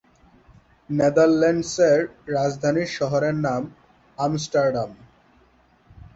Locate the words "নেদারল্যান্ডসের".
0.89-1.99